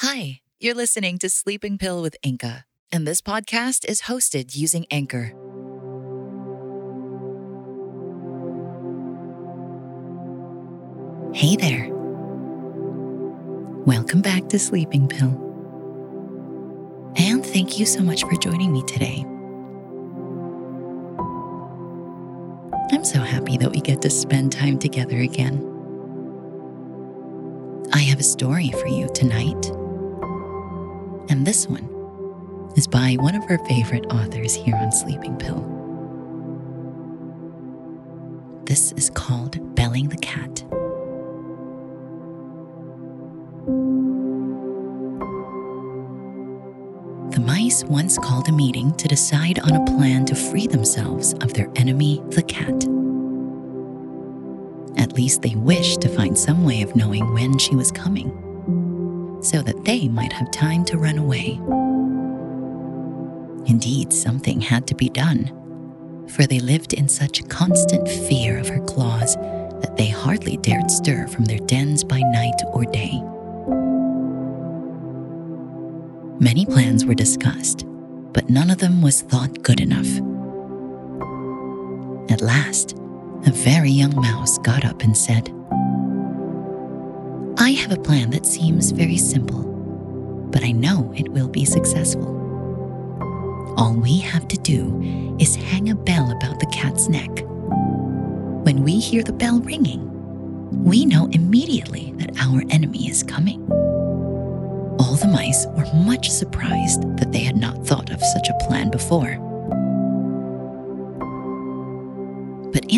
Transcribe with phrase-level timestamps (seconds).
[0.00, 5.32] Hi, you're listening to Sleeping Pill with Inka, and this podcast is hosted using Anchor.
[11.32, 11.88] Hey there.
[13.86, 15.32] Welcome back to Sleeping Pill.
[17.16, 19.24] And thank you so much for joining me today.
[22.92, 25.72] I'm so happy that we get to spend time together again.
[27.94, 29.72] I have a story for you tonight.
[31.28, 35.60] And this one is by one of our favorite authors here on Sleeping Pill.
[38.64, 40.64] This is called Belling the Cat.
[47.32, 51.54] The mice once called a meeting to decide on a plan to free themselves of
[51.54, 52.84] their enemy, the cat.
[54.96, 58.30] At least they wished to find some way of knowing when she was coming,
[59.46, 61.60] so that they might have time to run away.
[63.70, 65.52] Indeed, something had to be done,
[66.28, 69.36] for they lived in such constant fear of her claws
[69.80, 73.20] that they hardly dared stir from their dens by night or day.
[76.40, 77.86] Many plans were discussed,
[78.32, 80.08] but none of them was thought good enough.
[82.30, 82.94] At last,
[83.46, 85.50] a very young mouse got up and said,
[87.66, 89.64] I have a plan that seems very simple,
[90.52, 92.28] but I know it will be successful.
[93.76, 97.28] All we have to do is hang a bell about the cat's neck.
[98.64, 100.00] When we hear the bell ringing,
[100.84, 103.60] we know immediately that our enemy is coming.
[105.00, 108.92] All the mice were much surprised that they had not thought of such a plan
[108.92, 109.45] before.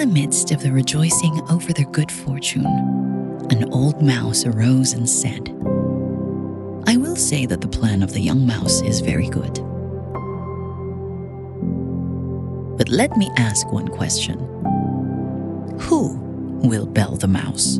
[0.00, 2.64] The midst of the rejoicing over their good fortune,
[3.50, 5.50] an old mouse arose and said,
[6.86, 9.52] I will say that the plan of the young mouse is very good.
[12.78, 14.38] But let me ask one question
[15.80, 16.16] Who
[16.66, 17.76] will bell the mouse?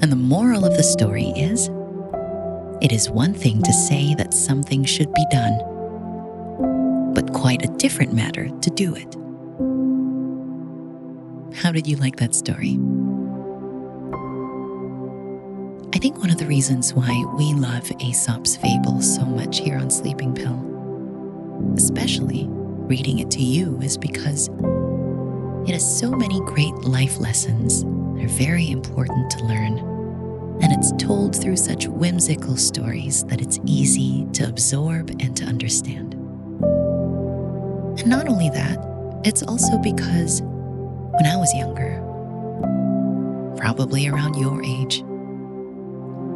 [0.00, 1.70] And the moral of the story is
[2.80, 5.58] it is one thing to say that something should be done,
[7.14, 9.16] but quite a different matter to do it.
[11.54, 12.78] How did you like that story?
[15.94, 19.90] I think one of the reasons why we love Aesop's fables so much here on
[19.90, 24.48] Sleeping Pill, especially reading it to you, is because
[25.66, 29.78] it has so many great life lessons that are very important to learn.
[30.60, 36.14] And it's told through such whimsical stories that it's easy to absorb and to understand.
[37.98, 38.78] And not only that,
[39.24, 40.42] it's also because
[41.18, 41.98] when I was younger,
[43.56, 45.02] probably around your age,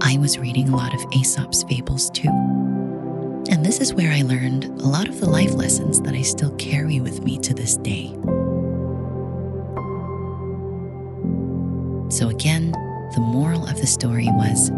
[0.02, 2.28] I was reading a lot of Aesop's fables too.
[3.48, 6.50] And this is where I learned a lot of the life lessons that I still
[6.56, 8.08] carry with me to this day.
[12.10, 12.72] So, again,
[13.14, 14.70] the moral of the story was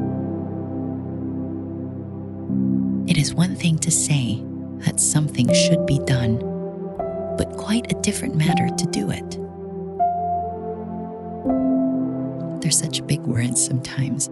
[3.10, 4.44] it is one thing to say
[4.80, 6.36] that something should be done,
[7.38, 9.38] but quite a different matter to do it.
[12.64, 14.30] They're such big words sometimes.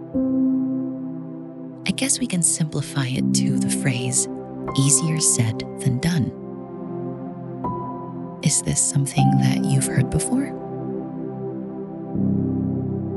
[1.87, 4.27] I guess we can simplify it to the phrase
[4.75, 6.31] easier said than done.
[8.41, 10.51] Is this something that you've heard before?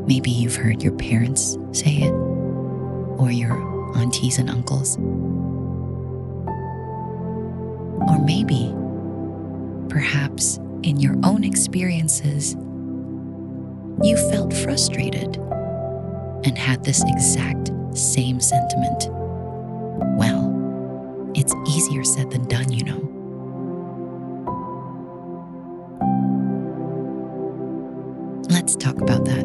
[0.06, 3.56] Maybe you've heard your parents say it, or your
[3.96, 4.98] aunties and uncles.
[8.06, 8.70] Or maybe,
[9.88, 12.54] perhaps in your own experiences,
[14.02, 15.36] you felt frustrated
[16.44, 19.08] and had this exact same sentiment.
[20.18, 23.02] Well, it's easier said than done, you know.
[28.50, 29.44] Let's talk about that.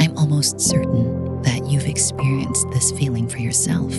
[0.00, 3.92] I'm almost certain that you've experienced this feeling for yourself.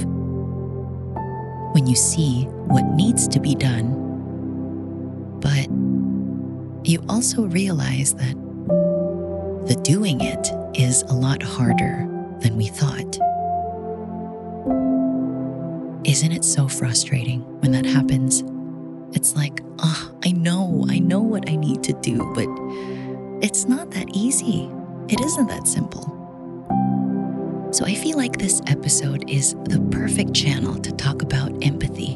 [1.73, 4.01] When you see what needs to be done,
[5.39, 5.67] but
[6.87, 8.35] you also realize that
[9.67, 12.07] the doing it is a lot harder
[12.39, 13.17] than we thought.
[16.05, 18.43] Isn't it so frustrating when that happens?
[19.13, 22.47] It's like, oh, I know, I know what I need to do, but
[23.43, 24.69] it's not that easy.
[25.07, 26.11] It isn't that simple.
[27.71, 32.13] So I feel like this episode is the perfect channel to talk about empathy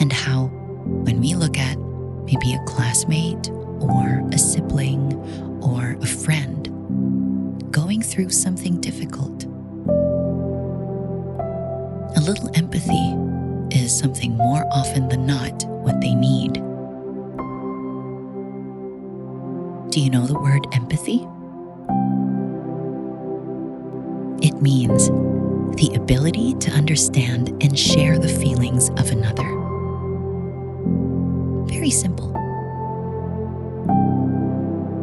[0.00, 0.48] and how,
[0.84, 1.78] when we look at
[2.26, 3.50] maybe a classmate
[3.90, 5.12] or a sibling
[5.62, 9.44] or a friend going through something difficult.
[12.16, 13.14] A little empathy
[13.70, 16.54] is something more often than not what they need.
[19.90, 21.26] Do you know the word empathy?
[24.46, 25.08] It means
[25.76, 29.48] the ability to understand and share the feelings of another.
[31.66, 32.33] Very simple.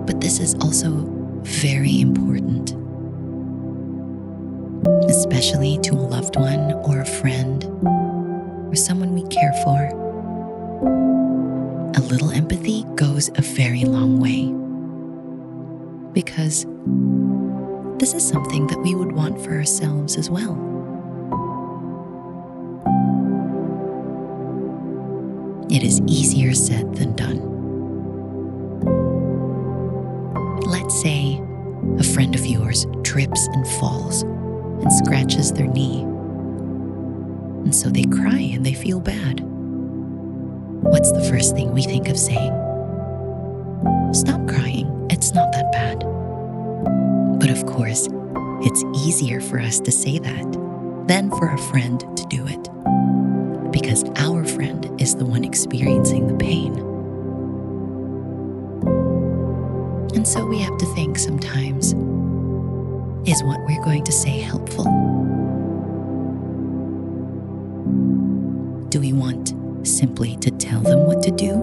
[0.06, 0.90] But this is also
[1.44, 2.72] very important,
[5.10, 7.64] especially to a loved one or a friend
[8.70, 9.90] or someone we care for.
[11.96, 14.52] A little empathy goes a very long way
[16.14, 16.66] because
[18.00, 20.58] this is something that we would want for ourselves as well.
[25.70, 27.61] It is easier said than done.
[31.00, 31.42] Say
[32.00, 36.02] a friend of yours trips and falls and scratches their knee.
[37.64, 39.40] And so they cry and they feel bad.
[40.84, 42.52] What's the first thing we think of saying?
[44.14, 46.00] Stop crying, it's not that bad.
[47.40, 48.10] But of course,
[48.62, 53.72] it's easier for us to say that than for a friend to do it.
[53.72, 56.91] Because our friend is the one experiencing the pain.
[60.14, 61.94] And so we have to think sometimes
[63.28, 64.84] is what we're going to say helpful?
[68.90, 69.54] Do we want
[69.88, 71.54] simply to tell them what to do?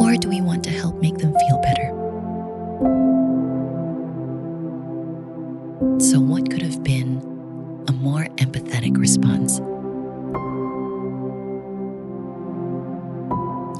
[0.00, 1.90] Or do we want to help make them feel better?
[6.00, 7.18] So, what could have been
[7.88, 9.58] a more empathetic response?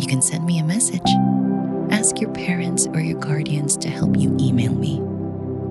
[0.00, 1.00] You can send me a message.
[2.10, 5.00] Ask your parents or your guardians to help you email me.